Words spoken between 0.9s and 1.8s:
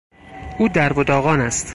و داغان است.